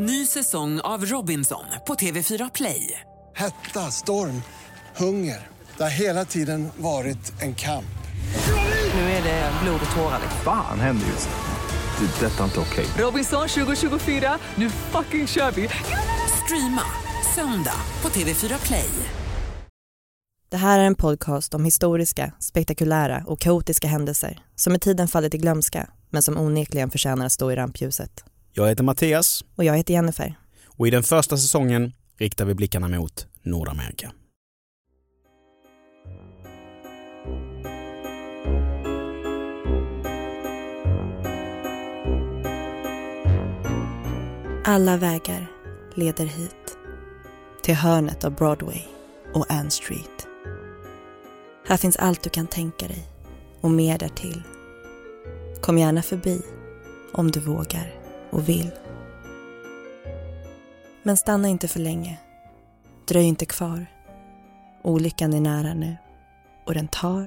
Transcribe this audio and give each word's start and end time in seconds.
Ny 0.00 0.26
säsong 0.26 0.80
av 0.80 1.04
Robinson 1.04 1.64
på 1.86 1.94
TV4 1.94 2.50
Play. 2.54 3.00
Hetta, 3.36 3.80
storm, 3.80 4.42
hunger. 4.96 5.46
Det 5.76 5.82
har 5.82 5.90
hela 5.90 6.24
tiden 6.24 6.68
varit 6.76 7.42
en 7.42 7.54
kamp. 7.54 7.98
Nu 8.94 9.00
är 9.00 9.22
det 9.22 9.52
blod 9.62 9.80
och 9.90 9.96
tårar. 9.96 10.20
Fan 10.44 10.80
händer 10.80 11.06
just 11.06 11.28
nu. 11.28 12.06
Det. 12.06 12.26
är 12.26 12.30
Detta 12.30 12.40
är 12.40 12.44
inte 12.44 12.60
okej. 12.60 12.86
Robinson 12.98 13.48
2024, 13.48 14.38
nu 14.54 14.70
fucking 14.70 15.26
kör 15.26 15.50
vi! 15.50 15.68
Streama 16.44 16.84
söndag 17.34 17.80
på 18.00 18.08
TV4 18.08 18.66
Play. 18.66 18.90
Det 20.48 20.56
här 20.56 20.78
är 20.78 20.84
en 20.84 20.94
podcast 20.94 21.54
om 21.54 21.64
historiska, 21.64 22.32
spektakulära 22.38 23.24
och 23.26 23.40
kaotiska 23.40 23.88
händelser 23.88 24.38
som 24.56 24.72
med 24.72 24.80
tiden 24.80 25.08
fallit 25.08 25.34
i 25.34 25.38
glömska 25.38 25.90
men 26.10 26.22
som 26.22 26.38
onekligen 26.38 26.90
förtjänar 26.90 27.26
att 27.26 27.32
stå 27.32 27.52
i 27.52 27.56
rampljuset. 27.56 28.24
Jag 28.58 28.68
heter 28.68 28.84
Mattias 28.84 29.44
Och 29.56 29.64
jag 29.64 29.76
heter 29.76 29.94
Jennifer. 29.94 30.34
och 30.66 30.88
i 30.88 30.90
den 30.90 31.02
första 31.02 31.36
säsongen 31.36 31.92
riktar 32.16 32.44
vi 32.44 32.54
blickarna 32.54 32.88
mot 32.88 33.26
Nordamerika. 33.42 34.12
Alla 44.64 44.96
vägar 44.96 45.50
leder 45.94 46.26
hit. 46.26 46.76
Till 47.62 47.74
hörnet 47.74 48.24
av 48.24 48.34
Broadway 48.34 48.82
och 49.34 49.52
Ann 49.52 49.70
Street. 49.70 50.26
Här 51.66 51.76
finns 51.76 51.96
allt 51.96 52.22
du 52.22 52.30
kan 52.30 52.46
tänka 52.46 52.88
dig 52.88 53.08
och 53.60 53.70
mer 53.70 53.98
därtill. 53.98 54.42
Kom 55.60 55.78
gärna 55.78 56.02
förbi 56.02 56.42
om 57.12 57.30
du 57.30 57.40
vågar 57.40 57.97
och 58.30 58.48
vill. 58.48 58.70
Men 61.02 61.16
stanna 61.16 61.48
inte 61.48 61.68
för 61.68 61.80
länge. 61.80 62.18
Dröj 63.08 63.24
inte 63.24 63.46
kvar. 63.46 63.86
Olyckan 64.82 65.34
är 65.34 65.40
nära 65.40 65.74
nu 65.74 65.96
och 66.66 66.74
den 66.74 66.88
tar 66.88 67.26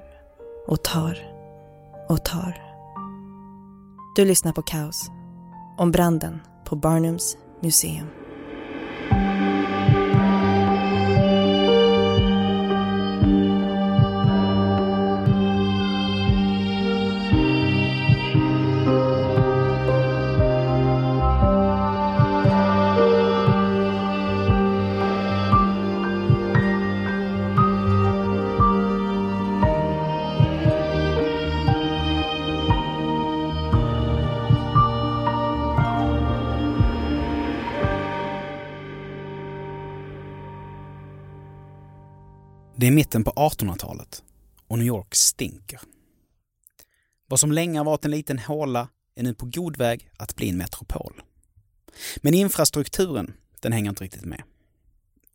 och 0.68 0.84
tar 0.84 1.18
och 2.10 2.26
tar. 2.26 2.62
Du 4.16 4.26
lyssnar 4.26 4.52
på 4.52 4.62
Kaos 4.62 5.10
om 5.78 5.92
branden 5.92 6.42
på 6.64 6.76
Barnums 6.76 7.38
museum. 7.62 8.08
Det 42.82 42.88
är 42.88 42.92
mitten 42.92 43.24
på 43.24 43.32
1800-talet 43.32 44.24
och 44.68 44.78
New 44.78 44.88
York 44.88 45.16
stinker. 45.16 45.82
Vad 47.28 47.40
som 47.40 47.52
länge 47.52 47.80
har 47.80 47.86
varit 47.86 48.06
en 48.06 48.12
liten 48.12 48.40
håla 48.40 48.88
är 49.16 49.24
nu 49.24 49.34
på 49.34 49.46
god 49.46 49.78
väg 49.78 50.10
att 50.18 50.36
bli 50.36 50.50
en 50.50 50.58
metropol. 50.58 51.22
Men 52.18 52.34
infrastrukturen, 52.34 53.34
den 53.60 53.72
hänger 53.72 53.90
inte 53.90 54.04
riktigt 54.04 54.26
med. 54.26 54.44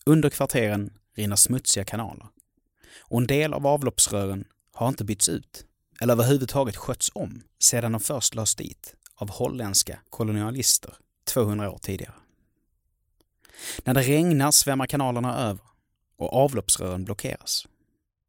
Under 0.06 0.30
kvarteren 0.30 0.92
rinner 1.16 1.36
smutsiga 1.36 1.84
kanaler. 1.84 2.26
Och 3.00 3.20
en 3.20 3.26
del 3.26 3.54
av 3.54 3.66
avloppsrören 3.66 4.44
har 4.72 4.88
inte 4.88 5.04
bytts 5.04 5.28
ut 5.28 5.64
eller 6.00 6.14
överhuvudtaget 6.14 6.76
skötts 6.76 7.10
om 7.14 7.42
sedan 7.58 7.92
de 7.92 8.00
först 8.00 8.34
lades 8.34 8.54
dit 8.54 8.94
av 9.14 9.30
holländska 9.30 9.98
kolonialister 10.10 10.94
200 11.24 11.70
år 11.70 11.78
tidigare. 11.78 12.14
När 13.84 13.94
det 13.94 14.02
regnar 14.02 14.50
svämmar 14.50 14.86
kanalerna 14.86 15.38
över 15.38 15.75
och 16.18 16.32
avloppsrören 16.32 17.04
blockeras. 17.04 17.66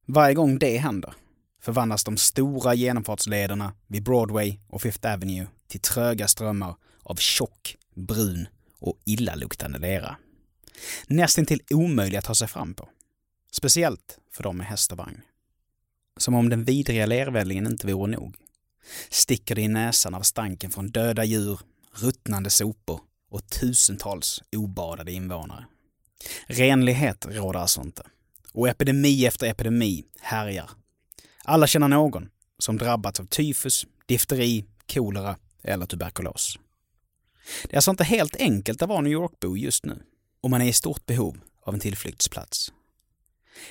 Varje 0.05 0.33
gång 0.33 0.59
det 0.59 0.77
händer 0.77 1.13
förvandlas 1.61 2.03
de 2.03 2.17
stora 2.17 2.73
genomfartslederna 2.73 3.73
vid 3.87 4.03
Broadway 4.03 4.57
och 4.67 4.81
Fifth 4.81 5.13
Avenue 5.13 5.47
till 5.67 5.79
tröga 5.79 6.27
strömmar 6.27 6.75
av 7.03 7.15
tjock, 7.15 7.77
brun 7.95 8.47
och 8.79 8.99
illaluktande 9.05 9.79
lera. 9.79 10.17
Nästintill 11.07 11.61
omöjlig 11.69 12.17
att 12.17 12.25
ta 12.25 12.35
sig 12.35 12.47
fram 12.47 12.73
på. 12.73 12.89
Speciellt 13.51 14.19
för 14.31 14.43
dem 14.43 14.57
med 14.57 14.67
häst 14.67 14.91
och 14.91 14.97
vagn. 14.97 15.21
Som 16.17 16.35
om 16.35 16.49
den 16.49 16.63
vidriga 16.63 17.05
lervällingen 17.05 17.67
inte 17.67 17.87
vore 17.87 18.11
nog 18.11 18.35
sticker 19.09 19.55
det 19.55 19.61
i 19.61 19.67
näsan 19.67 20.15
av 20.15 20.21
stanken 20.21 20.71
från 20.71 20.91
döda 20.91 21.23
djur, 21.23 21.59
ruttnande 21.91 22.49
sopor 22.49 23.01
och 23.29 23.49
tusentals 23.49 24.43
obadade 24.55 25.11
invånare. 25.11 25.65
Renlighet 26.47 27.25
råder 27.29 27.59
alltså 27.59 27.81
inte. 27.81 28.03
Och 28.53 28.69
epidemi 28.69 29.25
efter 29.25 29.47
epidemi 29.47 30.03
härjar. 30.22 30.69
Alla 31.44 31.67
känner 31.67 31.88
någon 31.88 32.29
som 32.59 32.78
drabbats 32.78 33.19
av 33.19 33.25
tyfus, 33.25 33.85
difteri, 34.05 34.66
kolera 34.94 35.38
eller 35.63 35.85
tuberkulos. 35.85 36.59
Det 37.63 37.73
är 37.73 37.77
alltså 37.77 37.91
inte 37.91 38.03
helt 38.03 38.35
enkelt 38.35 38.81
att 38.81 38.89
vara 38.89 39.01
New 39.01 39.13
York-bo 39.13 39.57
just 39.57 39.85
nu 39.85 40.03
och 40.41 40.50
man 40.50 40.61
är 40.61 40.66
i 40.66 40.73
stort 40.73 41.06
behov 41.06 41.39
av 41.63 41.73
en 41.73 41.79
tillflyktsplats. 41.79 42.73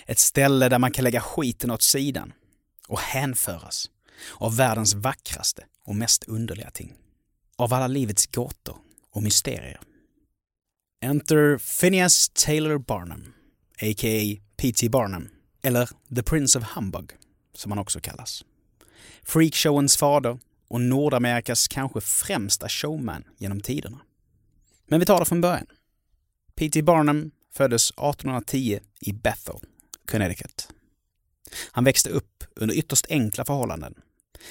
Ett 0.07 0.19
ställe 0.19 0.69
där 0.69 0.79
man 0.79 0.91
kan 0.91 1.05
lägga 1.05 1.21
skiten 1.21 1.71
åt 1.71 1.83
sidan 1.83 2.33
och 2.89 3.01
hänföras 3.01 3.91
av 4.35 4.57
världens 4.57 4.95
vackraste 4.95 5.65
och 5.85 5.97
mest 5.97 6.25
underliga 6.25 6.71
ting. 6.71 6.95
Av 7.57 7.75
alla 7.75 7.87
livets 7.87 8.27
gåtor 8.27 8.77
och 9.11 9.23
mysterier. 9.23 9.81
Enter 11.01 11.59
Phineas 11.59 12.29
Taylor 12.29 12.79
Barnum, 12.79 13.35
a.k.a. 13.83 14.41
P.T. 14.57 14.89
Barnum, 14.89 15.29
eller 15.63 15.91
The 16.17 16.23
Prince 16.23 16.59
of 16.59 16.65
Humbug, 16.65 17.11
som 17.55 17.73
han 17.73 17.79
också 17.79 18.01
kallas. 18.01 18.45
Freakshowens 19.23 19.97
fader 19.97 20.39
och 20.69 20.81
Nordamerikas 20.81 21.69
kanske 21.69 22.01
främsta 22.01 22.69
showman 22.69 23.25
genom 23.39 23.61
tiderna. 23.61 24.01
Men 24.87 25.01
vi 25.01 25.07
tar 25.07 25.19
det 25.19 25.25
från 25.25 25.41
början. 25.41 25.67
P.T. 26.55 26.83
Barnum 26.83 27.31
föddes 27.55 27.91
1810 27.91 28.81
i 29.01 29.13
Bethel, 29.13 29.57
Connecticut. 30.11 30.69
Han 31.73 31.85
växte 31.85 32.11
upp 32.11 32.45
under 32.55 32.75
ytterst 32.75 33.07
enkla 33.09 33.45
förhållanden, 33.45 33.95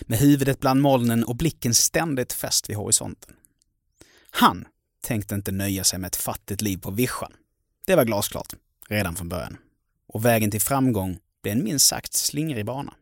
med 0.01 0.19
huvudet 0.19 0.59
bland 0.59 0.81
molnen 0.81 1.23
och 1.23 1.35
blicken 1.35 1.73
ständigt 1.73 2.33
fäst 2.33 2.69
vid 2.69 2.77
horisonten. 2.77 3.35
Han 4.29 4.65
tänkte 5.05 5.35
inte 5.35 5.51
nöja 5.51 5.83
sig 5.83 5.99
med 5.99 6.07
ett 6.07 6.15
fattigt 6.15 6.61
liv 6.61 6.77
på 6.77 6.91
vischan. 6.91 7.33
Det 7.85 7.95
var 7.95 8.05
glasklart, 8.05 8.53
redan 8.87 9.15
från 9.15 9.29
början. 9.29 9.57
Och 10.07 10.25
vägen 10.25 10.51
till 10.51 10.61
framgång 10.61 11.19
blev 11.41 11.57
en 11.57 11.63
minst 11.63 11.87
sagt 11.87 12.13
slingrig 12.13 12.65
bana. 12.65 12.93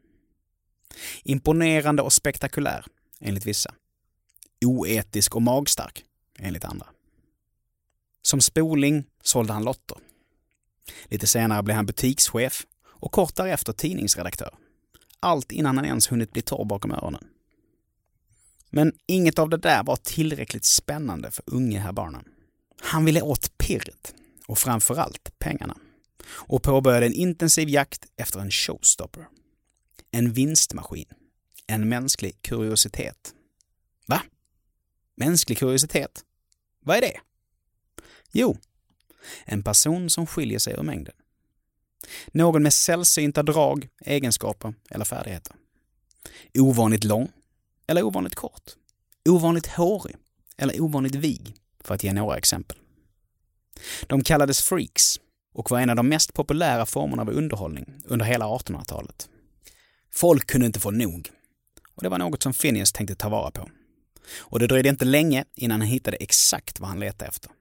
Imponerande 1.24 2.02
och 2.02 2.14
spektakulär, 2.14 2.86
enligt 3.20 3.46
vissa. 3.46 3.74
Oetisk 4.66 5.36
och 5.36 5.42
magstark, 5.42 6.04
enligt 6.40 6.66
andra. 6.66 6.88
Som 8.22 8.42
spoling 8.42 9.04
sålde 9.22 9.54
han 9.54 9.64
lotter. 9.64 9.98
Lite 11.06 11.28
senare 11.28 11.64
blev 11.64 11.76
han 11.76 11.86
butikschef 11.86 12.66
och 12.86 13.12
kort 13.12 13.36
därefter 13.36 13.74
tidningsredaktör. 13.74 14.56
Allt 15.20 15.52
innan 15.52 15.78
han 15.78 15.86
ens 15.86 16.12
hunnit 16.12 16.32
bli 16.32 16.42
torr 16.42 16.66
bakom 16.66 16.92
öronen. 16.92 17.28
Men 18.76 18.94
inget 19.06 19.40
av 19.40 19.50
det 19.50 19.58
där 19.58 19.84
var 19.84 19.96
tillräckligt 19.96 20.66
spännande 20.66 21.32
för 21.32 21.44
unge 21.48 21.80
herr 21.80 21.92
Barnum. 21.92 22.26
Han 22.82 23.06
ville 23.06 23.22
åt 23.22 23.58
pirret 23.58 24.16
och 24.48 24.58
framförallt 24.58 25.40
pengarna 25.40 25.78
och 26.26 26.64
påbörjade 26.64 27.06
en 27.06 27.14
intensiv 27.14 27.70
jakt 27.70 28.06
efter 28.16 28.40
en 28.40 28.52
showstopper. 28.52 29.28
En 30.12 30.34
vinstmaskin. 30.34 31.06
En 31.68 31.90
mänsklig 31.90 32.42
kuriositet. 32.42 33.34
Va? 34.08 34.22
Mänsklig 35.16 35.58
kuriositet? 35.58 36.24
Vad 36.80 36.98
är 36.98 37.02
det? 37.02 37.20
Jo, 38.32 38.58
en 39.46 39.64
person 39.64 40.10
som 40.10 40.28
skiljer 40.28 40.60
sig 40.60 40.74
ur 40.74 40.84
mängden. 40.84 41.16
Någon 42.28 42.64
med 42.64 42.74
sällsynta 42.74 43.44
drag, 43.44 43.88
egenskaper 44.06 44.74
eller 44.90 45.06
färdigheter. 45.06 45.56
Ovanligt 46.54 47.04
lång 47.04 47.32
eller 47.94 48.04
ovanligt 48.04 48.36
kort. 48.36 48.72
Ovanligt 49.30 49.68
hårig 49.68 50.16
eller 50.58 50.82
ovanligt 50.82 51.16
vig, 51.16 51.56
för 51.84 51.96
att 51.96 52.04
ge 52.04 52.14
några 52.14 52.38
exempel. 52.38 52.78
De 54.08 54.24
kallades 54.24 54.62
freaks 54.62 55.20
och 55.54 55.72
var 55.72 55.80
en 55.80 55.90
av 55.90 55.96
de 55.96 56.10
mest 56.10 56.34
populära 56.34 56.86
formerna 56.86 57.22
av 57.22 57.30
underhållning 57.30 57.86
under 58.06 58.26
hela 58.26 58.46
1800-talet. 58.46 59.30
Folk 60.12 60.48
kunde 60.48 60.66
inte 60.66 60.80
få 60.80 60.92
nog. 60.92 61.30
Och 61.96 62.04
det 62.04 62.10
var 62.10 62.18
något 62.18 62.44
som 62.44 62.54
Phineas 62.54 62.92
tänkte 62.92 63.16
ta 63.16 63.30
vara 63.30 63.52
på. 63.52 63.70
Och 64.38 64.60
det 64.60 64.68
dröjde 64.68 64.90
inte 64.90 65.06
länge 65.06 65.46
innan 65.56 65.82
han 65.82 65.90
hittade 65.90 66.18
exakt 66.18 66.80
vad 66.80 66.90
han 66.90 67.00
letade 67.00 67.30
efter. 67.30 67.52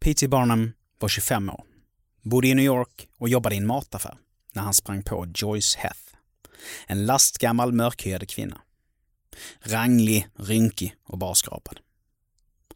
P.T. 0.00 0.28
Barnum 0.28 0.72
var 0.98 1.08
25 1.08 1.50
år, 1.50 1.64
bodde 2.22 2.48
i 2.48 2.54
New 2.54 2.64
York 2.64 3.08
och 3.18 3.28
jobbade 3.28 3.54
i 3.54 3.58
en 3.58 3.66
mataffär 3.66 4.18
när 4.52 4.62
han 4.62 4.74
sprang 4.74 5.02
på 5.02 5.26
Joyce 5.34 5.78
Heth, 5.78 6.16
en 6.86 7.06
lastgammal 7.06 7.72
mörkhyade 7.72 8.26
kvinna. 8.26 8.60
Ranglig, 9.60 10.28
rynkig 10.34 10.94
och 11.04 11.18
barskrapad. 11.18 11.80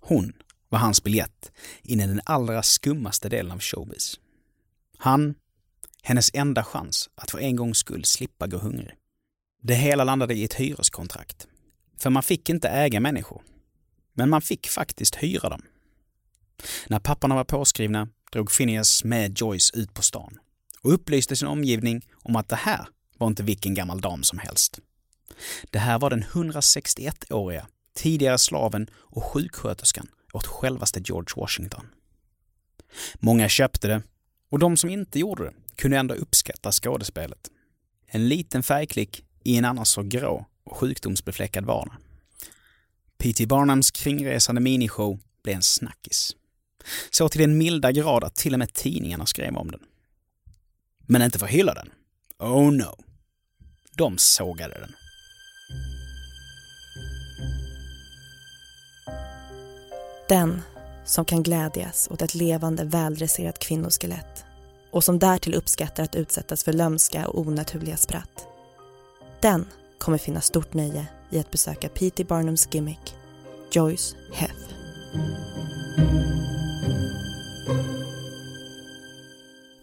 Hon 0.00 0.32
var 0.68 0.78
hans 0.78 1.02
biljett 1.02 1.52
in 1.82 2.00
i 2.00 2.06
den 2.06 2.20
allra 2.24 2.62
skummaste 2.62 3.28
delen 3.28 3.52
av 3.52 3.60
showbiz. 3.60 4.20
Han, 4.98 5.34
hennes 6.02 6.30
enda 6.34 6.64
chans 6.64 7.10
att 7.14 7.30
för 7.30 7.38
en 7.38 7.56
gångs 7.56 7.78
skull 7.78 8.04
slippa 8.04 8.46
gå 8.46 8.58
hungrig. 8.58 8.94
Det 9.62 9.74
hela 9.74 10.04
landade 10.04 10.34
i 10.34 10.44
ett 10.44 10.54
hyreskontrakt. 10.54 11.46
För 11.98 12.10
man 12.10 12.22
fick 12.22 12.50
inte 12.50 12.68
äga 12.68 13.00
människor. 13.00 13.42
Men 14.12 14.30
man 14.30 14.42
fick 14.42 14.68
faktiskt 14.68 15.14
hyra 15.14 15.48
dem. 15.48 15.62
När 16.86 16.98
papporna 16.98 17.34
var 17.34 17.44
påskrivna 17.44 18.08
drog 18.32 18.50
Phineas 18.50 19.04
med 19.04 19.40
Joyce 19.40 19.70
ut 19.74 19.94
på 19.94 20.02
stan 20.02 20.38
och 20.80 20.92
upplyste 20.92 21.36
sin 21.36 21.48
omgivning 21.48 22.06
om 22.14 22.36
att 22.36 22.48
det 22.48 22.56
här 22.56 22.88
var 23.18 23.26
inte 23.26 23.42
vilken 23.42 23.74
gammal 23.74 24.00
dam 24.00 24.22
som 24.22 24.38
helst. 24.38 24.80
Det 25.70 25.78
här 25.78 25.98
var 25.98 26.10
den 26.10 26.24
161-åriga, 26.24 27.66
tidigare 27.94 28.38
slaven 28.38 28.90
och 28.94 29.24
sjuksköterskan 29.24 30.08
åt 30.32 30.46
självaste 30.46 31.00
George 31.04 31.34
Washington. 31.36 31.86
Många 33.14 33.48
köpte 33.48 33.88
det 33.88 34.02
och 34.50 34.58
de 34.58 34.76
som 34.76 34.90
inte 34.90 35.18
gjorde 35.18 35.44
det 35.44 35.52
kunde 35.76 35.98
ändå 35.98 36.14
uppskatta 36.14 36.72
skådespelet. 36.72 37.50
En 38.06 38.28
liten 38.28 38.62
färgklick 38.62 39.24
i 39.44 39.56
en 39.56 39.64
annars 39.64 39.88
så 39.88 40.02
grå 40.02 40.46
och 40.64 40.76
sjukdomsbefläckad 40.76 41.64
vardag. 41.64 41.96
P.T. 43.18 43.46
Barnums 43.46 43.90
kringresande 43.90 44.60
minishow 44.60 45.20
blev 45.42 45.56
en 45.56 45.62
snackis. 45.62 46.36
Så 47.10 47.28
till 47.28 47.40
den 47.40 47.58
milda 47.58 47.92
grad 47.92 48.24
att 48.24 48.34
till 48.34 48.52
och 48.52 48.58
med 48.58 48.72
tidningarna 48.72 49.26
skrev 49.26 49.56
om 49.56 49.70
den. 49.70 49.80
Men 51.06 51.22
inte 51.22 51.38
för 51.38 51.46
att 51.46 51.52
hylla 51.52 51.74
den. 51.74 51.90
Oh 52.38 52.72
no. 52.72 53.04
De 53.96 54.18
sågade 54.18 54.74
den. 54.80 54.94
Den 60.28 60.62
som 61.04 61.24
kan 61.24 61.42
glädjas 61.42 62.08
åt 62.10 62.22
ett 62.22 62.34
levande 62.34 62.84
väldresserat 62.84 63.58
kvinnoskelett 63.58 64.44
och 64.90 65.04
som 65.04 65.18
därtill 65.18 65.54
uppskattar 65.54 66.02
att 66.02 66.14
utsättas 66.14 66.64
för 66.64 66.72
lömska 66.72 67.28
och 67.28 67.40
onaturliga 67.40 67.96
spratt. 67.96 68.46
Den 69.42 69.66
kommer 69.98 70.18
finna 70.18 70.40
stort 70.40 70.74
nöje 70.74 71.06
i 71.30 71.38
att 71.38 71.50
besöka 71.50 71.88
P.T. 71.88 72.24
Barnums 72.24 72.68
gimmick, 72.72 73.14
Joyce 73.70 74.16
Heth. 74.32 74.74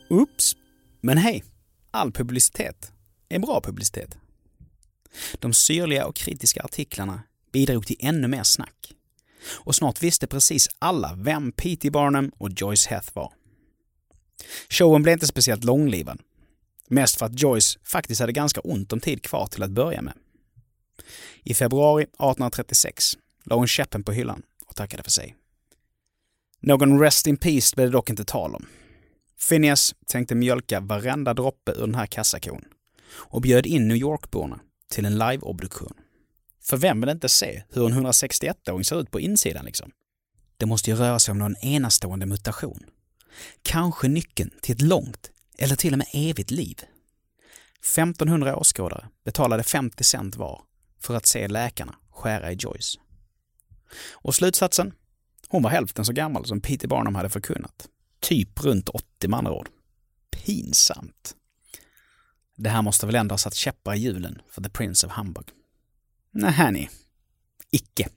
Oops. 0.10 0.56
Men 1.02 1.18
hej, 1.18 1.44
all 1.92 2.12
publicitet 2.12 2.92
är 3.30 3.40
bra 3.40 3.62
publicitet. 3.62 4.18
De 5.40 5.54
syrliga 5.54 6.06
och 6.06 6.16
kritiska 6.16 6.64
artiklarna 6.64 7.24
bidrog 7.52 7.88
till 7.88 7.96
ännu 8.00 8.28
mer 8.28 8.44
snack. 8.44 8.94
Och 9.50 9.76
snart 9.76 10.04
visste 10.04 10.28
precis 10.28 10.70
alla 10.80 11.16
vem 11.18 11.52
P.T. 11.52 11.90
Barnum 11.90 12.32
och 12.38 12.50
Joyce 12.56 12.90
Heth 12.90 13.10
var. 13.14 13.34
Showen 14.70 15.04
blev 15.04 15.14
inte 15.14 15.28
speciellt 15.28 15.64
långlivad. 15.64 16.20
Mest 16.88 17.18
för 17.18 17.26
att 17.26 17.42
Joyce 17.42 17.80
faktiskt 17.84 18.22
hade 18.22 18.34
ganska 18.34 18.62
ont 18.62 18.94
om 18.94 19.00
tid 19.00 19.24
kvar 19.24 19.48
till 19.48 19.64
att 19.64 19.72
börja 19.72 20.02
med. 20.02 20.14
I 21.44 21.54
februari 21.54 22.04
1836 22.04 23.04
la 23.46 23.56
hon 23.56 23.68
käppen 23.68 24.04
på 24.04 24.12
hyllan 24.12 24.42
och 24.68 24.76
tackade 24.76 25.04
för 25.04 25.12
sig. 25.12 25.36
Någon 26.60 27.00
rest 27.00 27.28
in 27.28 27.38
peace 27.38 27.76
blev 27.76 27.88
det 27.88 27.92
dock 27.92 28.10
inte 28.10 28.26
tal 28.26 28.56
om. 28.56 28.66
Phineas 29.50 29.96
tänkte 30.08 30.36
mjölka 30.36 30.80
varenda 30.80 31.34
droppe 31.34 31.72
ur 31.72 31.82
den 31.82 31.96
här 31.96 32.06
kassakon 32.06 32.64
och 33.14 33.42
bjöd 33.42 33.66
in 33.66 33.88
New 33.88 33.98
York-borna 33.98 34.60
till 34.92 35.06
en 35.06 35.18
live-obduktion. 35.18 35.94
För 36.62 36.78
vem 36.78 37.02
vill 37.02 37.10
inte 37.10 37.30
se 37.30 37.64
hur 37.70 37.86
en 37.86 38.06
161-åring 38.06 38.86
ser 38.86 39.02
ut 39.02 39.12
på 39.12 39.20
insidan 39.20 39.66
liksom? 39.66 39.92
Det 40.58 40.66
måste 40.66 40.90
ju 40.90 40.96
röra 40.96 41.20
sig 41.20 41.32
om 41.32 41.40
någon 41.40 41.56
enastående 41.58 42.26
mutation. 42.26 42.86
Kanske 43.62 44.08
nyckeln 44.08 44.52
till 44.62 44.76
ett 44.76 44.82
långt 44.82 45.32
eller 45.58 45.76
till 45.76 45.94
och 45.94 45.98
med 45.98 46.08
evigt 46.14 46.52
liv. 46.52 46.82
1500 47.80 48.56
åskådare 48.56 49.08
betalade 49.26 49.64
50 49.64 50.04
cent 50.04 50.36
var 50.36 50.62
för 51.00 51.16
att 51.16 51.26
se 51.26 51.48
läkarna 51.48 51.96
skära 52.12 52.52
i 52.52 52.56
Joyce. 52.56 53.00
Och 54.12 54.36
slutsatsen? 54.36 54.94
Hon 55.48 55.64
var 55.64 55.70
hälften 55.70 56.06
så 56.06 56.14
gammal 56.14 56.46
som 56.46 56.62
Peter 56.62 56.88
Barnum 56.88 57.16
hade 57.16 57.30
förkunnat. 57.30 57.88
Typ 58.20 58.64
runt 58.64 58.90
80 58.90 59.28
med 59.28 59.38
andra 59.38 59.54
ord. 59.54 59.70
Pinsamt. 60.32 61.36
Det 62.58 62.70
här 62.70 62.82
måste 62.82 63.06
väl 63.06 63.16
ändå 63.16 63.34
ha 63.34 63.38
satt 63.38 63.56
käppar 63.56 63.94
i 63.94 64.00
hjulen 64.00 64.42
för 64.50 64.62
The 64.62 64.70
Prince 64.70 65.08
of 65.08 65.14
Hamburg. 65.14 65.46
Nähä 66.34 66.72
ni. 66.72 66.90
Icke. 67.72 68.10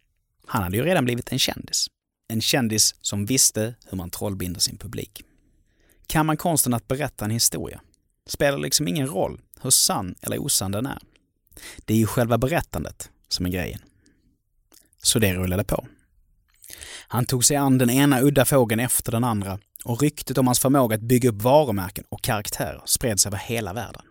Han 0.47 0.63
hade 0.63 0.77
ju 0.77 0.83
redan 0.83 1.05
blivit 1.05 1.33
en 1.33 1.39
kändis. 1.39 1.87
En 2.29 2.41
kändis 2.41 2.95
som 3.01 3.27
visste 3.27 3.75
hur 3.87 3.97
man 3.97 4.11
trollbinder 4.11 4.61
sin 4.61 4.79
publik. 4.79 5.23
Kan 6.07 6.27
man 6.27 6.37
konsten 6.37 6.75
att 6.75 6.89
berätta 6.89 7.25
en 7.25 7.31
historia 7.31 7.81
spelar 8.27 8.59
liksom 8.59 8.89
ingen 8.89 9.07
roll 9.07 9.41
hur 9.61 9.71
sann 9.71 10.15
eller 10.21 10.39
osann 10.39 10.73
den 10.73 10.87
är. 10.87 10.99
Det 11.85 11.95
är 11.95 11.99
ju 11.99 12.07
själva 12.07 12.39
berättandet 12.39 13.11
som 13.29 13.47
är 13.47 13.51
grejen. 13.51 13.81
Så 15.03 15.19
det 15.19 15.35
rullade 15.35 15.65
på. 15.65 15.87
Han 17.09 17.25
tog 17.27 17.45
sig 17.45 17.57
an 17.57 17.79
den 17.79 17.91
ena 17.91 18.21
udda 18.21 18.45
fågeln 18.45 18.81
efter 18.81 19.13
den 19.13 19.25
andra 19.25 19.59
och 19.85 20.03
ryktet 20.03 20.39
om 20.39 20.47
hans 20.47 20.61
förmåga 20.61 20.97
att 20.97 21.03
bygga 21.03 21.29
upp 21.29 21.43
varumärken 21.43 22.05
och 22.09 22.23
karaktärer 22.23 22.83
spreds 22.85 23.27
över 23.27 23.39
hela 23.39 23.73
världen 23.73 24.03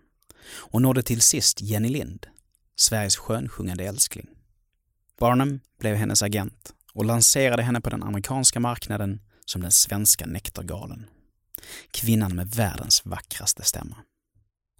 och 0.46 0.82
nådde 0.82 1.02
till 1.02 1.20
sist 1.20 1.60
Jenny 1.60 1.88
Lind, 1.88 2.26
Sveriges 2.76 3.16
skönsjungande 3.16 3.84
älskling. 3.84 4.26
Barnum 5.18 5.60
blev 5.78 5.96
hennes 5.96 6.22
agent 6.22 6.74
och 6.92 7.04
lanserade 7.04 7.62
henne 7.62 7.80
på 7.80 7.90
den 7.90 8.02
amerikanska 8.02 8.60
marknaden 8.60 9.20
som 9.44 9.62
den 9.62 9.70
svenska 9.70 10.26
nektargalen. 10.26 11.06
Kvinnan 11.90 12.36
med 12.36 12.50
världens 12.50 13.06
vackraste 13.06 13.62
stämma. 13.62 13.96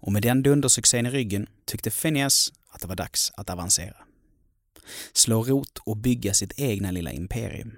Och 0.01 0.11
med 0.11 0.21
den 0.21 0.43
dundersuccén 0.43 1.05
i 1.05 1.09
ryggen 1.09 1.47
tyckte 1.65 1.91
Phineas 1.91 2.53
att 2.69 2.81
det 2.81 2.87
var 2.87 2.95
dags 2.95 3.31
att 3.37 3.49
avancera. 3.49 3.97
Slå 5.13 5.43
rot 5.43 5.77
och 5.85 5.97
bygga 5.97 6.33
sitt 6.33 6.59
egna 6.59 6.91
lilla 6.91 7.11
imperium. 7.11 7.71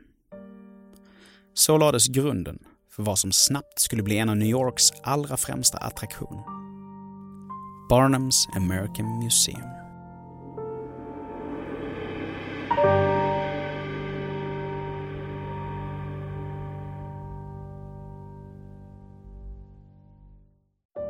Så 1.53 1.77
lades 1.77 2.07
grunden 2.07 2.59
för 2.91 3.03
vad 3.03 3.19
som 3.19 3.31
snabbt 3.31 3.79
skulle 3.79 4.03
bli 4.03 4.17
en 4.17 4.29
av 4.29 4.37
New 4.37 4.47
Yorks 4.47 4.91
allra 5.03 5.37
främsta 5.37 5.77
attraktioner. 5.77 6.43
Barnums 7.89 8.47
American 8.55 9.23
Museum. 9.23 9.76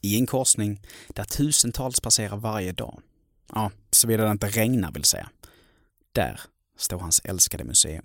i 0.00 0.16
en 0.16 0.26
korsning 0.26 0.82
där 1.08 1.24
tusentals 1.24 2.00
passerar 2.00 2.36
varje 2.36 2.72
dag. 2.72 3.02
Ja, 3.52 3.70
såvida 3.90 4.24
det 4.24 4.30
inte 4.30 4.48
regnar 4.48 4.92
vill 4.92 5.04
säga. 5.04 5.30
Där 6.12 6.40
står 6.76 6.98
hans 6.98 7.20
älskade 7.24 7.64
museum. 7.64 8.04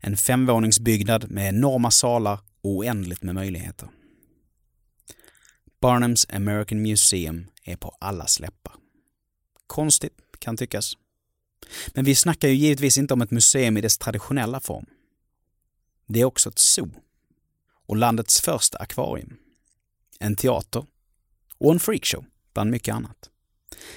En 0.00 0.16
femvåningsbyggnad 0.16 1.30
med 1.30 1.48
enorma 1.48 1.90
salar 1.90 2.38
och 2.60 2.70
oändligt 2.70 3.22
med 3.22 3.34
möjligheter. 3.34 3.88
Barnums 5.80 6.26
American 6.30 6.82
Museum 6.82 7.46
är 7.64 7.76
på 7.76 7.96
allas 8.00 8.40
läppar. 8.40 8.74
Konstigt, 9.66 10.18
kan 10.38 10.56
tyckas. 10.56 10.96
Men 11.94 12.04
vi 12.04 12.14
snackar 12.14 12.48
ju 12.48 12.54
givetvis 12.54 12.98
inte 12.98 13.14
om 13.14 13.22
ett 13.22 13.30
museum 13.30 13.76
i 13.76 13.80
dess 13.80 13.98
traditionella 13.98 14.60
form. 14.60 14.86
Det 16.06 16.20
är 16.20 16.24
också 16.24 16.48
ett 16.48 16.58
zoo. 16.58 16.90
Och 17.86 17.96
landets 17.96 18.40
första 18.40 18.78
akvarium. 18.78 19.36
En 20.20 20.36
teater. 20.36 20.86
Och 21.58 21.72
en 21.72 21.80
freakshow, 21.80 22.24
bland 22.52 22.70
mycket 22.70 22.94
annat. 22.94 23.30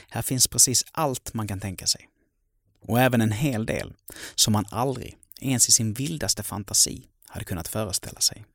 Här 0.09 0.21
finns 0.21 0.47
precis 0.47 0.85
allt 0.91 1.33
man 1.33 1.47
kan 1.47 1.59
tänka 1.59 1.87
sig. 1.87 2.09
Och 2.79 2.99
även 2.99 3.21
en 3.21 3.31
hel 3.31 3.65
del 3.65 3.93
som 4.35 4.53
man 4.53 4.65
aldrig, 4.69 5.17
ens 5.41 5.69
i 5.69 5.71
sin 5.71 5.93
vildaste 5.93 6.43
fantasi, 6.43 7.07
hade 7.27 7.45
kunnat 7.45 7.67
föreställa 7.67 8.19
sig. 8.19 8.45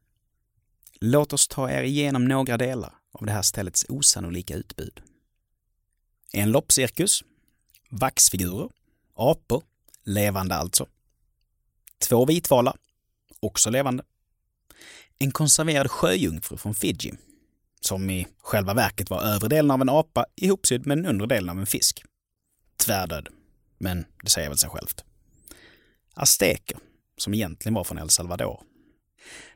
Låt 1.00 1.32
oss 1.32 1.48
ta 1.48 1.70
er 1.70 1.82
igenom 1.82 2.24
några 2.24 2.56
delar 2.56 2.94
av 3.12 3.26
det 3.26 3.32
här 3.32 3.42
ställets 3.42 3.86
osannolika 3.88 4.54
utbud. 4.54 5.00
En 6.32 6.50
loppcirkus, 6.50 7.24
vaxfigurer, 7.90 8.70
apor, 9.14 9.62
levande 10.04 10.54
alltså. 10.54 10.86
Två 11.98 12.26
vitvalar, 12.26 12.76
också 13.40 13.70
levande. 13.70 14.04
En 15.18 15.30
konserverad 15.30 15.90
sjöjungfru 15.90 16.56
från 16.56 16.74
Fiji, 16.74 17.14
som 17.80 18.10
i 18.10 18.26
själva 18.42 18.74
verket 18.74 19.10
var 19.10 19.22
övre 19.22 19.48
delen 19.48 19.70
av 19.70 19.80
en 19.80 19.88
apa 19.88 20.26
ihopsydd 20.36 20.86
med 20.86 20.98
den 20.98 21.06
undre 21.06 21.26
delen 21.26 21.48
av 21.48 21.58
en 21.58 21.66
fisk. 21.66 22.04
Tvärdöd, 22.76 23.28
men 23.78 24.04
det 24.22 24.30
säger 24.30 24.48
väl 24.48 24.58
sig 24.58 24.70
självt. 24.70 25.04
Azteker, 26.14 26.78
som 27.16 27.34
egentligen 27.34 27.74
var 27.74 27.84
från 27.84 27.98
El 27.98 28.10
Salvador. 28.10 28.62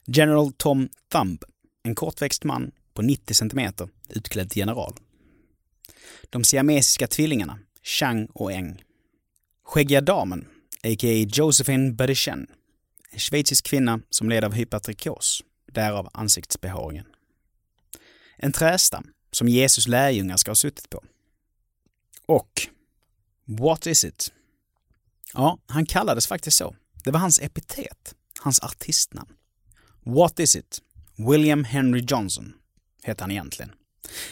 General 0.06 0.52
Tom 0.52 0.88
Thumb, 1.12 1.44
en 1.82 1.94
kortväxt 1.94 2.44
man 2.44 2.70
på 2.94 3.02
90 3.02 3.34
centimeter, 3.34 3.88
utklädd 4.08 4.50
till 4.50 4.58
general. 4.58 4.94
De 6.30 6.44
siamesiska 6.44 7.06
tvillingarna, 7.06 7.58
Chang 7.82 8.26
och 8.26 8.52
Eng. 8.52 8.82
Skäggiga 9.64 10.00
damen, 10.00 10.48
a.k.a. 10.84 11.26
Josephine 11.32 11.92
Badichen, 11.92 12.46
en 13.10 13.18
schweizisk 13.18 13.66
kvinna 13.66 14.00
som 14.10 14.28
led 14.28 14.44
av 14.44 14.52
hypertrikos, 14.52 15.42
därav 15.72 16.08
ansiktsbehåringen. 16.12 17.06
En 18.36 18.52
trästam 18.52 19.10
som 19.30 19.48
Jesus 19.48 19.88
lärjungar 19.88 20.36
ska 20.36 20.50
ha 20.50 20.56
suttit 20.56 20.90
på. 20.90 21.04
Och 22.26 22.68
What 23.44 23.86
is 23.86 24.04
it? 24.04 24.32
Ja, 25.34 25.58
han 25.66 25.86
kallades 25.86 26.26
faktiskt 26.26 26.56
så. 26.56 26.74
Det 27.04 27.10
var 27.10 27.20
hans 27.20 27.40
epitet, 27.40 28.14
hans 28.40 28.60
artistnamn. 28.60 29.32
What 30.02 30.40
is 30.40 30.56
it? 30.56 30.82
William 31.16 31.64
Henry 31.64 32.04
Johnson 32.08 32.52
hette 33.02 33.24
han 33.24 33.30
egentligen. 33.30 33.72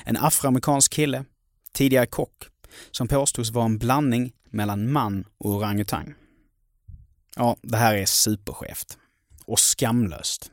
En 0.04 0.16
afroamerikansk 0.16 0.92
kille, 0.92 1.24
tidigare 1.72 2.06
kock, 2.06 2.44
som 2.90 3.08
påstods 3.08 3.50
vara 3.50 3.64
en 3.64 3.78
blandning 3.78 4.32
mellan 4.50 4.92
man 4.92 5.24
och 5.38 5.50
orangutang. 5.50 6.14
Ja, 7.36 7.56
det 7.62 7.76
här 7.76 7.94
är 7.94 8.06
superskevt. 8.06 8.98
Och 9.46 9.60
skamlöst. 9.60 10.50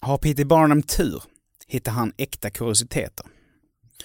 Har 0.00 0.18
Peter 0.18 0.44
Barnum 0.44 0.82
tur 0.82 1.22
hittar 1.68 1.92
han 1.92 2.12
äkta 2.16 2.50
kuriositeter. 2.50 3.26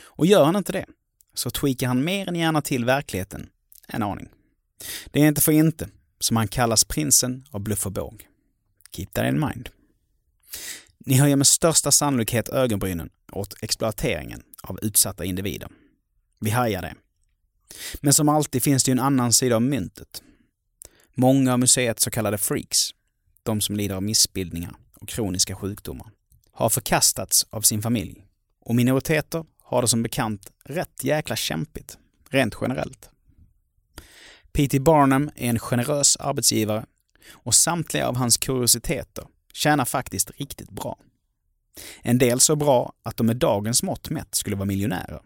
Och 0.01 0.25
gör 0.25 0.45
han 0.45 0.55
inte 0.55 0.71
det, 0.71 0.85
så 1.33 1.49
tweakar 1.49 1.87
han 1.87 2.03
mer 2.03 2.29
än 2.29 2.35
gärna 2.35 2.61
till 2.61 2.85
verkligheten 2.85 3.49
en 3.87 4.03
aning. 4.03 4.29
Det 5.05 5.21
är 5.21 5.27
inte 5.27 5.41
för 5.41 5.51
inte 5.51 5.89
som 6.19 6.37
han 6.37 6.47
kallas 6.47 6.83
prinsen 6.83 7.45
av 7.51 7.59
bluff 7.59 7.85
och 7.85 7.91
båg. 7.91 8.27
Keep 8.95 9.07
that 9.13 9.25
in 9.25 9.39
mind. 9.39 9.69
Ni 10.97 11.17
höjer 11.17 11.35
med 11.35 11.47
största 11.47 11.91
sannolikhet 11.91 12.49
ögonbrynen 12.49 13.09
åt 13.31 13.63
exploateringen 13.63 14.43
av 14.63 14.79
utsatta 14.81 15.25
individer. 15.25 15.69
Vi 16.39 16.49
hajar 16.49 16.81
det. 16.81 16.95
Men 18.01 18.13
som 18.13 18.29
alltid 18.29 18.63
finns 18.63 18.83
det 18.83 18.91
ju 18.91 18.93
en 18.93 18.99
annan 18.99 19.33
sida 19.33 19.55
av 19.55 19.61
myntet. 19.61 20.23
Många 21.15 21.53
av 21.53 21.59
museets 21.59 22.03
så 22.03 22.11
kallade 22.11 22.37
freaks, 22.37 22.89
de 23.43 23.61
som 23.61 23.75
lider 23.75 23.95
av 23.95 24.03
missbildningar 24.03 24.75
och 24.95 25.09
kroniska 25.09 25.55
sjukdomar, 25.55 26.07
har 26.53 26.69
förkastats 26.69 27.47
av 27.49 27.61
sin 27.61 27.81
familj. 27.81 28.25
Och 28.61 28.75
minoriteter 28.75 29.45
har 29.63 29.81
det 29.81 29.87
som 29.87 30.03
bekant 30.03 30.51
rätt 30.65 31.03
jäkla 31.03 31.35
kämpigt, 31.35 31.97
rent 32.29 32.55
generellt. 32.61 33.09
P.T. 34.53 34.79
Barnum 34.79 35.31
är 35.35 35.49
en 35.49 35.59
generös 35.59 36.17
arbetsgivare 36.17 36.85
och 37.31 37.55
samtliga 37.55 38.07
av 38.07 38.15
hans 38.15 38.37
kuriositeter 38.37 39.27
tjänar 39.53 39.85
faktiskt 39.85 40.31
riktigt 40.39 40.71
bra. 40.71 40.97
En 42.01 42.17
del 42.17 42.39
så 42.39 42.55
bra 42.55 42.93
att 43.03 43.17
de 43.17 43.27
med 43.27 43.37
dagens 43.37 43.83
mått 43.83 44.09
mätt 44.09 44.35
skulle 44.35 44.55
vara 44.55 44.65
miljonärer. 44.65 45.21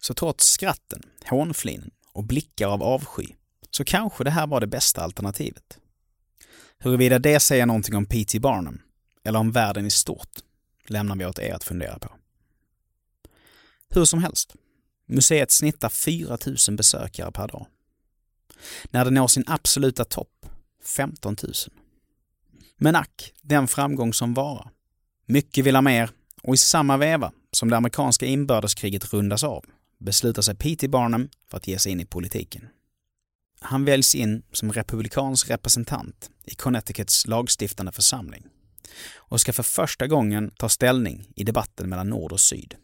Så 0.00 0.14
trots 0.14 0.46
skratten, 0.46 1.02
hånflinen 1.24 1.90
och 2.12 2.24
blickar 2.24 2.68
av 2.68 2.82
avsky 2.82 3.26
så 3.70 3.84
kanske 3.84 4.24
det 4.24 4.30
här 4.30 4.46
var 4.46 4.60
det 4.60 4.66
bästa 4.66 5.02
alternativet. 5.02 5.78
Huruvida 6.78 7.18
det 7.18 7.40
säger 7.40 7.66
någonting 7.66 7.96
om 7.96 8.06
P.T. 8.06 8.40
Barnum 8.40 8.80
eller 9.24 9.38
om 9.38 9.52
världen 9.52 9.86
i 9.86 9.90
stort 9.90 10.30
lämnar 10.86 11.16
vi 11.16 11.26
åt 11.26 11.38
er 11.38 11.54
att 11.54 11.64
fundera 11.64 11.98
på. 11.98 12.12
Hur 13.88 14.04
som 14.04 14.22
helst, 14.22 14.54
museet 15.06 15.50
snittar 15.50 15.88
4 15.88 16.38
000 16.68 16.76
besökare 16.76 17.32
per 17.32 17.48
dag. 17.48 17.66
När 18.90 19.04
det 19.04 19.10
når 19.10 19.26
sin 19.26 19.44
absoluta 19.46 20.04
topp, 20.04 20.46
15 20.84 21.36
000. 21.42 21.52
Men 22.76 22.96
ack, 22.96 23.32
den 23.42 23.68
framgång 23.68 24.14
som 24.14 24.34
varar. 24.34 24.70
Mycket 25.26 25.64
vill 25.64 25.74
ha 25.74 25.82
mer 25.82 26.10
och 26.42 26.54
i 26.54 26.58
samma 26.58 26.96
veva 26.96 27.32
som 27.52 27.70
det 27.70 27.76
amerikanska 27.76 28.26
inbördeskriget 28.26 29.12
rundas 29.12 29.44
av 29.44 29.64
beslutar 29.98 30.42
sig 30.42 30.54
P.T. 30.54 30.88
Barnum 30.88 31.28
för 31.50 31.56
att 31.56 31.66
ge 31.66 31.78
sig 31.78 31.92
in 31.92 32.00
i 32.00 32.04
politiken. 32.04 32.68
Han 33.60 33.84
väljs 33.84 34.14
in 34.14 34.42
som 34.52 34.72
republikansk 34.72 35.50
representant 35.50 36.30
i 36.44 36.54
Connecticuts 36.54 37.26
lagstiftande 37.26 37.92
församling 37.92 38.46
och 39.16 39.40
ska 39.40 39.52
för 39.52 39.62
första 39.62 40.06
gången 40.06 40.50
ta 40.56 40.68
ställning 40.68 41.28
i 41.36 41.44
debatten 41.44 41.88
mellan 41.88 42.08
nord 42.08 42.32
och 42.32 42.40
syd. 42.40 42.74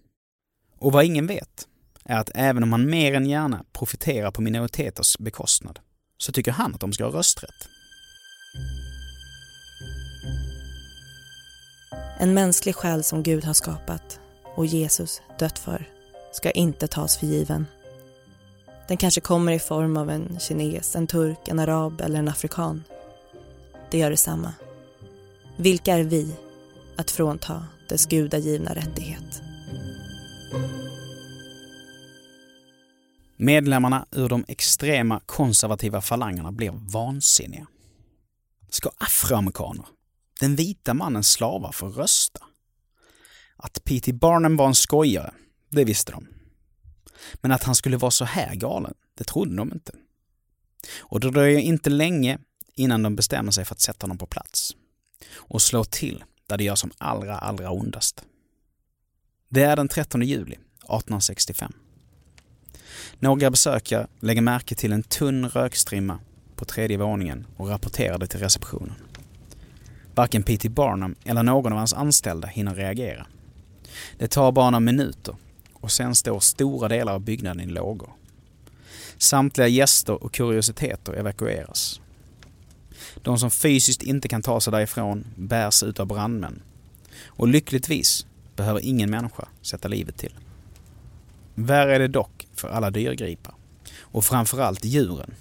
Och 0.78 0.92
vad 0.92 1.04
ingen 1.04 1.26
vet 1.26 1.69
är 2.04 2.16
att 2.16 2.30
även 2.35 2.62
om 2.62 2.73
han 2.73 2.90
mer 2.90 3.14
än 3.14 3.26
gärna 3.26 3.64
profiterar 3.73 4.30
på 4.30 4.42
minoriteters 4.42 5.19
bekostnad 5.19 5.78
så 6.19 6.33
tycker 6.33 6.52
han 6.52 6.75
att 6.75 6.80
de 6.80 6.92
ska 6.92 7.04
ha 7.04 7.12
rösträtt. 7.12 7.69
En 12.19 12.35
mänsklig 12.35 12.75
själ 12.75 13.04
som 13.04 13.23
Gud 13.23 13.45
har 13.45 13.54
skapat 13.54 14.21
och 14.57 14.66
Jesus 14.66 15.23
dött 15.38 15.59
för 15.59 15.88
ska 16.33 16.50
inte 16.50 16.88
tas 16.88 17.19
för 17.19 17.26
given. 17.26 17.66
Den 18.88 18.97
kanske 18.97 19.21
kommer 19.21 19.52
i 19.52 19.59
form 19.59 19.97
av 19.97 20.11
en 20.11 20.38
kines, 20.40 20.97
en 20.97 21.07
turk, 21.07 21.49
en 21.49 21.59
arab 21.59 22.00
eller 22.00 22.19
en 22.19 22.28
afrikan. 22.28 22.85
Det 23.90 23.99
gör 23.99 24.11
detsamma. 24.11 24.54
Vilka 25.57 25.95
är 25.95 26.02
vi 26.02 26.37
att 26.97 27.11
frånta 27.11 27.66
dess 27.88 28.07
gudagivna 28.07 28.75
rättighet? 28.75 29.42
Medlemmarna 33.37 34.07
ur 34.11 34.28
de 34.28 34.45
extrema 34.49 35.21
konservativa 35.26 36.00
falangerna 36.00 36.52
blir 36.52 36.71
vansinniga. 36.71 37.66
Ska 38.71 38.90
afroamerikaner, 38.99 39.87
den 40.40 40.57
vita 40.57 40.95
mannens 40.95 41.33
slavar, 41.33 41.73
få 41.73 41.88
rösta? 41.88 42.40
Att 43.57 43.85
P.T. 43.85 44.12
Barnum 44.12 44.57
var 44.57 44.66
en 44.66 44.75
skojare, 44.75 45.35
det 45.71 45.85
visste 45.85 46.12
de. 46.12 46.26
Men 47.35 47.52
att 47.52 47.62
han 47.62 47.75
skulle 47.75 47.97
vara 47.97 48.11
så 48.11 48.25
här 48.25 48.54
galen, 48.54 48.95
det 49.14 49.25
trodde 49.25 49.57
de 49.57 49.73
inte. 49.73 49.92
Och 50.99 51.21
det 51.21 51.30
dröjer 51.30 51.61
inte 51.61 51.90
länge 51.90 52.38
innan 52.75 53.02
de 53.02 53.16
bestämmer 53.16 53.52
sig 53.52 53.64
för 53.64 53.75
att 53.75 53.80
sätta 53.80 54.04
honom 54.04 54.19
på 54.19 54.26
plats. 54.26 54.76
Och 55.34 55.62
slå 55.62 55.84
till 55.84 56.25
där 56.46 56.56
det 56.56 56.64
gör 56.64 56.75
som 56.75 56.90
allra, 56.99 57.38
allra 57.38 57.70
ondast. 57.70 58.25
Det 59.49 59.62
är 59.62 59.76
den 59.76 59.88
13 59.88 60.22
juli 60.22 60.52
1865. 60.52 61.72
Några 63.18 63.50
besökare 63.50 64.06
lägger 64.20 64.42
märke 64.42 64.75
till 64.75 64.92
en 64.92 65.02
tunn 65.02 65.49
rökstrimma 65.49 66.18
på 66.56 66.64
tredje 66.64 66.96
våningen 66.96 67.46
och 67.56 67.68
rapporterar 67.68 68.18
det 68.18 68.26
till 68.26 68.40
receptionen. 68.40 68.94
Varken 70.14 70.42
P.T. 70.42 70.68
Barnum 70.68 71.14
eller 71.25 71.42
någon 71.42 71.72
av 71.72 71.78
hans 71.78 71.94
anställda 71.94 72.49
hinner 72.49 72.75
reagera. 72.75 73.26
Det 74.18 74.28
tar 74.28 74.52
bara 74.52 74.70
några 74.70 74.80
minuter 74.80 75.37
och 75.72 75.90
sen 75.90 76.14
står 76.14 76.40
stora 76.40 76.88
delar 76.88 77.12
av 77.12 77.20
byggnaden 77.20 77.70
i 77.70 77.72
lågor. 77.72 78.12
Samtliga 79.18 79.68
gäster 79.68 80.25
och 80.25 80.34
kuriositeter 80.34 81.12
evakueras. 81.12 82.00
De 83.23 83.39
som 83.39 83.50
fysiskt 83.50 84.03
inte 84.03 84.29
kan 84.29 84.43
ta 84.43 84.61
sig 84.61 84.71
därifrån 84.71 85.27
bärs 85.37 85.83
ut 85.83 86.00
av 86.00 86.07
brandmän. 86.07 86.62
Och 87.27 87.49
lyckligtvis 87.49 88.27
behöver 88.57 88.81
ingen 88.81 89.11
människa 89.11 89.49
sätta 89.62 89.89
livet 89.89 90.17
till. 90.17 90.33
Värre 91.55 91.95
är 91.95 91.99
det 91.99 92.09
dock 92.09 92.49
för 92.55 92.69
alla 92.69 92.91
dyrgripar. 92.91 93.55
Och 94.00 94.25
framförallt 94.25 94.85
djuren. 94.85 95.35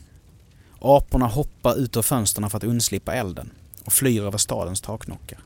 Aporna 0.79 1.27
hoppar 1.27 1.79
ut 1.79 1.97
ur 1.97 2.01
fönstren 2.01 2.49
för 2.49 2.57
att 2.57 2.63
undslippa 2.63 3.13
elden 3.13 3.51
och 3.85 3.93
flyr 3.93 4.21
över 4.21 4.37
stadens 4.37 4.81
taknockar. 4.81 5.39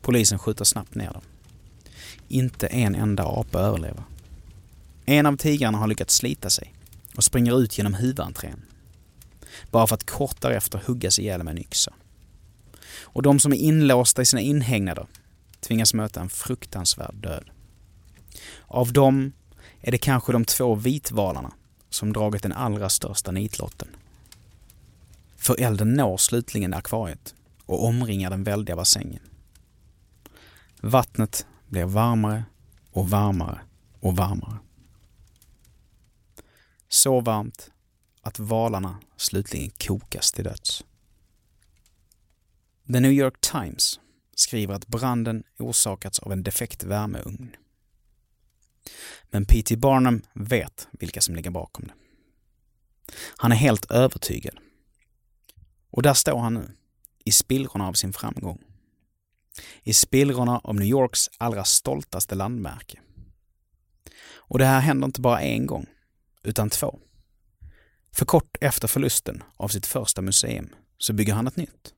Polisen 0.00 0.38
skjuter 0.38 0.64
snabbt 0.64 0.94
ner 0.94 1.12
dem. 1.12 1.22
Inte 2.28 2.66
en 2.66 2.94
enda 2.94 3.24
apa 3.24 3.58
överlever. 3.58 4.02
En 5.06 5.26
av 5.26 5.36
tigrarna 5.36 5.78
har 5.78 5.86
lyckats 5.86 6.14
slita 6.14 6.50
sig 6.50 6.74
och 7.16 7.24
springer 7.24 7.60
ut 7.60 7.78
genom 7.78 7.94
huvudentrén. 7.94 8.62
Bara 9.70 9.86
för 9.86 9.94
att 9.94 10.10
kort 10.10 10.40
därefter 10.40 10.82
huggas 10.86 11.18
ihjäl 11.18 11.42
med 11.42 11.50
en 11.50 11.58
yxa. 11.58 11.92
Och 13.00 13.22
de 13.22 13.40
som 13.40 13.52
är 13.52 13.56
inlåsta 13.56 14.22
i 14.22 14.26
sina 14.26 14.42
inhägnader 14.42 15.06
tvingas 15.60 15.94
möta 15.94 16.20
en 16.20 16.28
fruktansvärd 16.28 17.14
död. 17.14 17.50
Av 18.66 18.92
dem 18.92 19.32
är 19.80 19.90
det 19.90 19.98
kanske 19.98 20.32
de 20.32 20.44
två 20.44 20.74
vitvalarna 20.74 21.52
som 21.90 22.12
dragit 22.12 22.42
den 22.42 22.52
allra 22.52 22.88
största 22.88 23.30
nitlotten. 23.30 23.88
För 25.36 25.60
elden 25.60 25.94
når 25.94 26.16
slutligen 26.16 26.74
akvariet 26.74 27.34
och 27.66 27.84
omringar 27.84 28.30
den 28.30 28.44
väldiga 28.44 28.76
bassängen. 28.76 29.22
Vattnet 30.80 31.46
blir 31.66 31.84
varmare 31.84 32.44
och 32.92 33.10
varmare 33.10 33.60
och 34.00 34.16
varmare. 34.16 34.56
Så 36.88 37.20
varmt 37.20 37.70
att 38.28 38.38
valarna 38.38 39.00
slutligen 39.16 39.70
kokas 39.70 40.32
till 40.32 40.44
döds. 40.44 40.84
The 42.86 43.00
New 43.00 43.12
York 43.12 43.40
Times 43.40 44.00
skriver 44.34 44.74
att 44.74 44.86
branden 44.86 45.44
orsakats 45.58 46.18
av 46.18 46.32
en 46.32 46.42
defekt 46.42 46.84
värmeugn. 46.84 47.56
Men 49.30 49.44
P.T. 49.44 49.76
Barnum 49.76 50.22
vet 50.34 50.88
vilka 50.92 51.20
som 51.20 51.34
ligger 51.34 51.50
bakom 51.50 51.84
det. 51.84 51.92
Han 53.36 53.52
är 53.52 53.56
helt 53.56 53.90
övertygad. 53.90 54.58
Och 55.90 56.02
där 56.02 56.14
står 56.14 56.38
han 56.38 56.54
nu, 56.54 56.70
i 57.24 57.32
spillrorna 57.32 57.88
av 57.88 57.92
sin 57.92 58.12
framgång. 58.12 58.58
I 59.82 59.92
spillrorna 59.92 60.58
av 60.58 60.74
New 60.74 60.88
Yorks 60.88 61.30
allra 61.38 61.64
stoltaste 61.64 62.34
landmärke. 62.34 63.00
Och 64.30 64.58
det 64.58 64.66
här 64.66 64.80
händer 64.80 65.06
inte 65.06 65.20
bara 65.20 65.40
en 65.40 65.66
gång, 65.66 65.86
utan 66.42 66.70
två. 66.70 66.98
För 68.12 68.24
kort 68.24 68.56
efter 68.60 68.88
förlusten 68.88 69.42
av 69.56 69.68
sitt 69.68 69.86
första 69.86 70.22
museum 70.22 70.74
så 70.98 71.12
bygger 71.12 71.34
han 71.34 71.46
ett 71.46 71.56
nytt. 71.56 71.94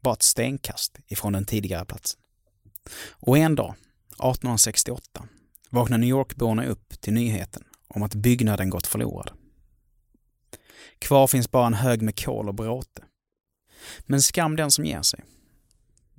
Bara 0.00 0.14
ett 0.14 0.22
stenkast 0.22 0.98
ifrån 1.06 1.32
den 1.32 1.44
tidigare 1.44 1.84
platsen. 1.84 2.20
Och 3.10 3.38
en 3.38 3.54
dag, 3.54 3.74
1868, 4.08 5.28
vaknar 5.70 5.98
New 5.98 6.08
York-borna 6.08 6.64
upp 6.64 7.00
till 7.00 7.12
nyheten 7.12 7.64
om 7.88 8.02
att 8.02 8.14
byggnaden 8.14 8.70
gått 8.70 8.86
förlorad. 8.86 9.30
Kvar 10.98 11.26
finns 11.26 11.50
bara 11.50 11.66
en 11.66 11.74
hög 11.74 12.02
med 12.02 12.24
kol 12.24 12.48
och 12.48 12.54
bråte. 12.54 13.04
Men 14.06 14.22
skam 14.22 14.56
den 14.56 14.70
som 14.70 14.84
ger 14.84 15.02
sig. 15.02 15.24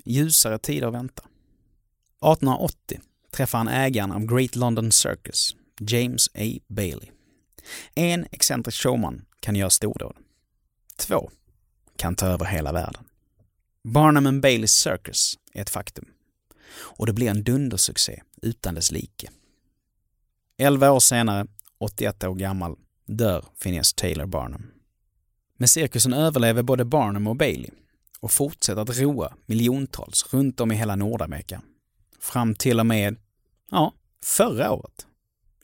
Ljusare 0.05 0.59
tider 0.59 0.91
väntar. 0.91 1.25
1880 1.25 2.99
träffar 3.31 3.57
han 3.57 3.67
ägaren 3.67 4.11
av 4.11 4.25
Great 4.25 4.55
London 4.55 4.91
Circus, 4.91 5.55
James 5.79 6.29
A. 6.33 6.59
Bailey. 6.67 7.09
En 7.95 8.27
excentrisk 8.31 8.83
showman 8.83 9.25
kan 9.39 9.55
göra 9.55 9.69
stordåd. 9.69 10.15
Två 10.97 11.29
kan 11.95 12.15
ta 12.15 12.27
över 12.27 12.45
hela 12.45 12.71
världen. 12.71 13.03
Barnum 13.83 14.27
and 14.27 14.41
Baileys 14.41 14.71
Circus 14.71 15.37
är 15.53 15.61
ett 15.61 15.69
faktum. 15.69 16.05
Och 16.71 17.05
det 17.05 17.13
blir 17.13 17.29
en 17.29 17.43
dundersuccé 17.43 18.21
utan 18.41 18.75
dess 18.75 18.91
like. 18.91 19.29
Elva 20.57 20.91
år 20.91 20.99
senare, 20.99 21.47
81 21.77 22.23
år 22.23 22.35
gammal, 22.35 22.75
dör 23.05 23.45
Phineas 23.63 23.93
Taylor 23.93 24.25
Barnum. 24.25 24.71
Men 25.57 25.67
cirkusen 25.67 26.13
överlever 26.13 26.63
både 26.63 26.85
Barnum 26.85 27.27
och 27.27 27.35
Bailey 27.35 27.69
och 28.19 28.31
fortsätter 28.31 28.81
att 28.81 28.99
roa 28.99 29.33
miljontals 29.45 30.33
runt 30.33 30.59
om 30.59 30.71
i 30.71 30.75
hela 30.75 30.95
Nordamerika. 30.95 31.61
Fram 32.19 32.55
till 32.55 32.79
och 32.79 32.85
med, 32.85 33.15
ja, 33.71 33.93
förra 34.23 34.71
året. 34.71 35.07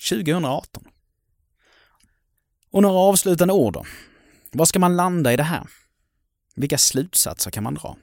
2018. 0.09 0.83
Och 2.75 2.81
några 2.81 2.99
avslutande 2.99 3.53
ord 3.53 3.73
då. 3.73 3.85
Var 4.51 4.65
ska 4.65 4.79
man 4.79 4.95
landa 4.95 5.33
i 5.33 5.37
det 5.37 5.43
här? 5.43 5.67
Vilka 6.55 6.77
slutsatser 6.77 7.51
kan 7.51 7.63
man 7.63 7.73
dra? 7.73 7.97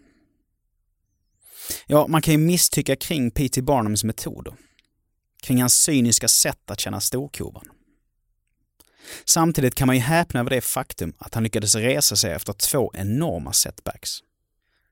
Ja, 1.86 2.06
man 2.06 2.22
kan 2.22 2.32
ju 2.32 2.38
misstycka 2.38 2.96
kring 2.96 3.30
P.T. 3.30 3.62
Barnums 3.62 4.04
metoder. 4.04 4.54
Kring 5.42 5.60
hans 5.60 5.74
cyniska 5.74 6.28
sätt 6.28 6.70
att 6.70 6.80
känna 6.80 7.00
storkovan. 7.00 7.64
Samtidigt 9.24 9.74
kan 9.74 9.86
man 9.86 9.96
ju 9.96 10.02
häpna 10.02 10.40
över 10.40 10.50
det 10.50 10.60
faktum 10.60 11.14
att 11.18 11.34
han 11.34 11.42
lyckades 11.42 11.74
resa 11.74 12.16
sig 12.16 12.32
efter 12.32 12.52
två 12.52 12.90
enorma 12.94 13.52
setbacks. 13.52 14.18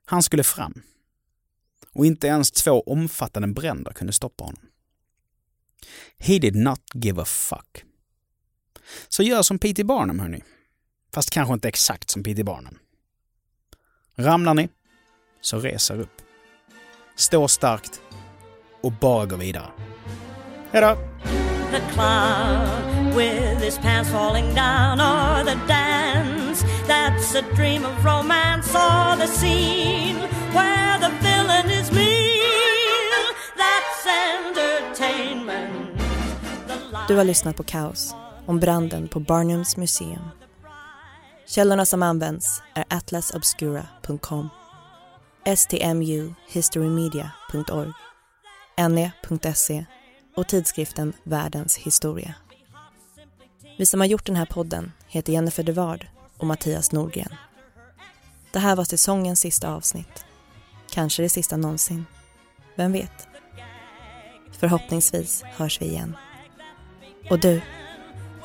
Han 0.04 0.22
skulle 0.22 0.44
fram. 0.44 0.82
Och 1.92 2.06
inte 2.06 2.26
ens 2.26 2.50
två 2.50 2.80
omfattande 2.80 3.48
bränder 3.48 3.92
kunde 3.92 4.12
stoppa 4.12 4.44
honom. 4.44 4.62
He 6.18 6.38
did 6.38 6.56
not 6.56 6.80
give 6.94 7.22
a 7.22 7.24
fuck. 7.24 7.84
Så 9.08 9.22
gör 9.22 9.42
som 9.42 9.58
P.T. 9.58 9.84
Barnum, 9.84 10.20
hörni. 10.20 10.42
Fast 11.14 11.30
kanske 11.30 11.54
inte 11.54 11.68
exakt 11.68 12.10
som 12.10 12.22
P.T. 12.22 12.44
Barnum. 12.44 12.78
Ramlar 14.16 14.54
ni, 14.54 14.68
så 15.40 15.58
reser 15.58 16.00
upp. 16.00 16.22
Stå 17.16 17.48
starkt 17.48 18.00
och 18.80 18.92
bara 18.92 19.26
gå 19.26 19.36
vidare. 19.36 19.70
Hejdå! 20.72 20.98
the 21.70 21.80
clown 21.92 23.14
with 23.14 23.62
his 23.62 23.78
pants 23.78 24.10
falling 24.10 24.52
down, 24.54 25.00
or 25.00 25.44
the 25.44 25.54
dance 25.68 26.62
that's 26.86 27.34
a 27.34 27.42
dream 27.54 27.84
of 27.84 28.04
romance, 28.04 28.68
or 28.74 29.16
the 29.16 29.26
scene 29.26 30.16
where 30.52 30.98
the 30.98 31.10
villain 31.22 31.70
is 31.70 31.92
mean. 31.92 33.12
That's 33.56 34.06
entertainment. 34.36 36.00
Du 37.08 37.16
har 37.16 37.24
lyssnat 37.24 37.56
på 37.56 37.62
Kaos 37.62 38.14
om 38.46 38.60
branden 38.60 39.08
på 39.08 39.20
Barnums 39.20 39.76
museum. 39.76 40.28
Källorna 41.46 41.86
som 41.86 42.02
används 42.02 42.62
är 42.74 42.84
atlasobscura.com, 42.88 44.48
stmuhistorymedia.org, 45.56 47.92
ne.se 48.88 49.84
och 50.36 50.48
tidskriften 50.48 51.12
Världens 51.22 51.76
historia. 51.76 52.34
Vi 53.78 53.86
som 53.86 54.00
har 54.00 54.06
gjort 54.06 54.26
den 54.26 54.36
här 54.36 54.46
podden 54.46 54.92
heter 55.06 55.32
Jennifer 55.32 55.62
Devard 55.62 56.06
och 56.36 56.46
Mattias 56.46 56.92
Nordgren. 56.92 57.34
Det 58.52 58.58
här 58.58 58.76
var 58.76 58.84
säsongens 58.84 59.40
sista 59.40 59.72
avsnitt. 59.72 60.24
Kanske 60.90 61.22
det 61.22 61.28
sista 61.28 61.56
någonsin. 61.56 62.06
Vem 62.74 62.92
vet? 62.92 63.28
Förhoppningsvis 64.52 65.42
hörs 65.42 65.80
vi 65.80 65.86
igen. 65.86 66.16
Och 67.30 67.40
du, 67.40 67.62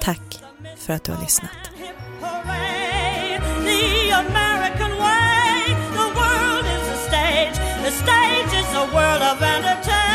tack 0.06 0.40
för 0.78 0.94
att 0.94 1.04
du 1.04 1.12
har 1.12 1.22
lyssnat. 1.22 1.52
Hooray! 2.22 3.40
The 3.66 4.12
American 4.12 4.92
way. 4.98 5.76
The 6.00 6.08
world 6.20 6.66
is 6.76 6.86
a 6.90 6.98
stage. 7.08 7.56
The 7.84 7.92
stage 7.92 8.60
is 8.62 8.76
a 8.76 8.86
world 8.94 9.22
of 9.22 9.42
entertainment. 9.42 10.15